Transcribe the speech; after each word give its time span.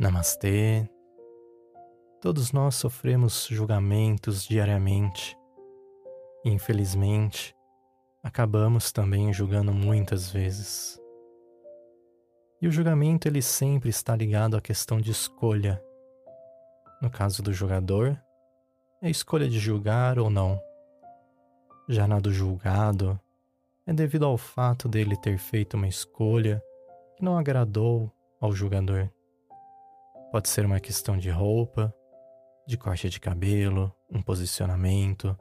Namastê. 0.00 0.88
Todos 2.22 2.52
nós 2.52 2.74
sofremos 2.76 3.46
julgamentos 3.50 4.44
diariamente. 4.44 5.36
Infelizmente, 6.42 7.54
acabamos 8.22 8.92
também 8.92 9.30
julgando 9.30 9.74
muitas 9.74 10.30
vezes. 10.30 10.98
E 12.62 12.66
o 12.66 12.72
julgamento 12.72 13.28
ele 13.28 13.42
sempre 13.42 13.90
está 13.90 14.16
ligado 14.16 14.56
à 14.56 14.60
questão 14.62 14.98
de 14.98 15.10
escolha. 15.10 15.84
No 17.02 17.10
caso 17.10 17.42
do 17.42 17.52
jogador, 17.52 18.18
é 19.02 19.08
a 19.08 19.10
escolha 19.10 19.50
de 19.50 19.58
julgar 19.58 20.18
ou 20.18 20.30
não. 20.30 20.58
Já 21.90 22.08
na 22.08 22.18
do 22.18 22.32
julgado, 22.32 23.20
é 23.86 23.92
devido 23.92 24.24
ao 24.24 24.38
fato 24.38 24.88
dele 24.88 25.14
ter 25.18 25.36
feito 25.36 25.76
uma 25.76 25.88
escolha 25.88 26.62
que 27.18 27.22
não 27.22 27.36
agradou 27.36 28.10
ao 28.40 28.50
julgador. 28.50 29.10
Pode 30.30 30.48
ser 30.48 30.64
uma 30.64 30.78
questão 30.78 31.18
de 31.18 31.28
roupa, 31.28 31.92
de 32.64 32.78
corte 32.78 33.10
de 33.10 33.18
cabelo, 33.18 33.92
um 34.08 34.22
posicionamento 34.22 35.36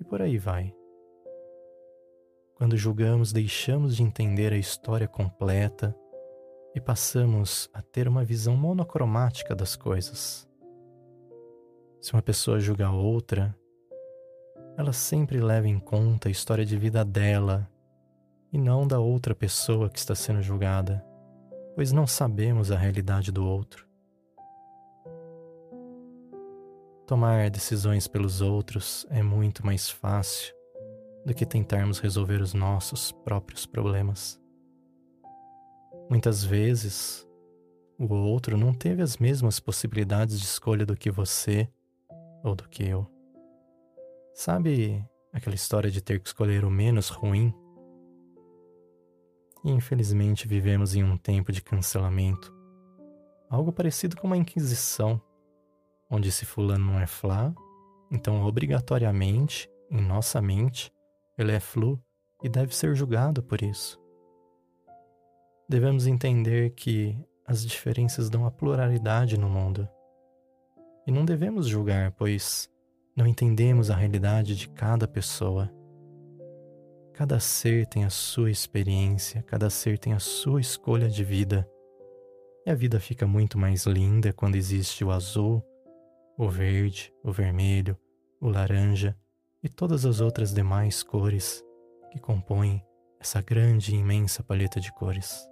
e 0.00 0.04
por 0.04 0.22
aí 0.22 0.38
vai. 0.38 0.72
Quando 2.54 2.76
julgamos, 2.76 3.32
deixamos 3.32 3.96
de 3.96 4.04
entender 4.04 4.52
a 4.52 4.56
história 4.56 5.08
completa 5.08 5.92
e 6.72 6.80
passamos 6.80 7.68
a 7.74 7.82
ter 7.82 8.06
uma 8.06 8.24
visão 8.24 8.56
monocromática 8.56 9.52
das 9.52 9.74
coisas. 9.74 10.48
Se 12.00 12.12
uma 12.12 12.22
pessoa 12.22 12.60
julga 12.60 12.88
outra, 12.88 13.52
ela 14.76 14.92
sempre 14.92 15.40
leva 15.40 15.66
em 15.66 15.80
conta 15.80 16.28
a 16.28 16.30
história 16.30 16.64
de 16.64 16.76
vida 16.76 17.04
dela 17.04 17.68
e 18.52 18.58
não 18.58 18.86
da 18.86 19.00
outra 19.00 19.34
pessoa 19.34 19.90
que 19.90 19.98
está 19.98 20.14
sendo 20.14 20.40
julgada, 20.40 21.04
pois 21.74 21.90
não 21.90 22.06
sabemos 22.06 22.70
a 22.70 22.76
realidade 22.76 23.32
do 23.32 23.44
outro. 23.44 23.89
Tomar 27.10 27.50
decisões 27.50 28.06
pelos 28.06 28.40
outros 28.40 29.04
é 29.10 29.20
muito 29.20 29.66
mais 29.66 29.90
fácil 29.90 30.54
do 31.26 31.34
que 31.34 31.44
tentarmos 31.44 31.98
resolver 31.98 32.40
os 32.40 32.54
nossos 32.54 33.10
próprios 33.10 33.66
problemas. 33.66 34.40
Muitas 36.08 36.44
vezes, 36.44 37.26
o 37.98 38.14
outro 38.14 38.56
não 38.56 38.72
teve 38.72 39.02
as 39.02 39.16
mesmas 39.16 39.58
possibilidades 39.58 40.38
de 40.38 40.46
escolha 40.46 40.86
do 40.86 40.96
que 40.96 41.10
você 41.10 41.68
ou 42.44 42.54
do 42.54 42.68
que 42.68 42.84
eu. 42.84 43.04
Sabe 44.32 45.04
aquela 45.32 45.56
história 45.56 45.90
de 45.90 46.00
ter 46.00 46.20
que 46.20 46.28
escolher 46.28 46.64
o 46.64 46.70
menos 46.70 47.08
ruim? 47.08 47.52
Infelizmente 49.64 50.46
vivemos 50.46 50.94
em 50.94 51.02
um 51.02 51.16
tempo 51.16 51.50
de 51.50 51.60
cancelamento, 51.60 52.54
algo 53.48 53.72
parecido 53.72 54.16
com 54.16 54.28
uma 54.28 54.36
inquisição 54.36 55.20
onde 56.10 56.32
se 56.32 56.44
fulano 56.44 56.92
não 56.92 57.00
é 57.00 57.06
Flá, 57.06 57.54
então 58.10 58.44
obrigatoriamente, 58.44 59.70
em 59.90 60.00
nossa 60.00 60.42
mente, 60.42 60.92
ele 61.38 61.52
é 61.52 61.60
Flu 61.60 62.02
e 62.42 62.48
deve 62.48 62.74
ser 62.74 62.94
julgado 62.94 63.42
por 63.42 63.62
isso. 63.62 63.98
Devemos 65.68 66.06
entender 66.06 66.70
que 66.70 67.16
as 67.46 67.64
diferenças 67.64 68.28
dão 68.28 68.44
a 68.44 68.50
pluralidade 68.50 69.38
no 69.38 69.48
mundo. 69.48 69.88
E 71.06 71.12
não 71.12 71.24
devemos 71.24 71.66
julgar, 71.68 72.12
pois 72.12 72.68
não 73.16 73.26
entendemos 73.26 73.90
a 73.90 73.94
realidade 73.94 74.56
de 74.56 74.68
cada 74.68 75.06
pessoa. 75.06 75.70
Cada 77.12 77.38
ser 77.38 77.86
tem 77.86 78.04
a 78.04 78.10
sua 78.10 78.50
experiência, 78.50 79.42
cada 79.42 79.68
ser 79.68 79.98
tem 79.98 80.12
a 80.12 80.18
sua 80.18 80.60
escolha 80.60 81.08
de 81.08 81.22
vida. 81.22 81.68
E 82.64 82.70
a 82.70 82.74
vida 82.74 82.98
fica 82.98 83.26
muito 83.26 83.58
mais 83.58 83.84
linda 83.86 84.32
quando 84.32 84.56
existe 84.56 85.04
o 85.04 85.10
azul, 85.10 85.64
o 86.42 86.48
verde, 86.48 87.12
o 87.22 87.30
vermelho, 87.30 87.98
o 88.40 88.48
laranja 88.48 89.14
e 89.62 89.68
todas 89.68 90.06
as 90.06 90.22
outras 90.22 90.54
demais 90.54 91.02
cores 91.02 91.62
que 92.10 92.18
compõem 92.18 92.82
essa 93.20 93.42
grande 93.42 93.94
e 93.94 93.98
imensa 93.98 94.42
paleta 94.42 94.80
de 94.80 94.90
cores. 94.90 95.46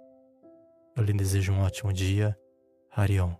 Eu 0.97 1.03
lhe 1.03 1.13
desejo 1.13 1.53
um 1.53 1.61
ótimo 1.61 1.93
dia. 1.93 2.35
Harion. 2.89 3.35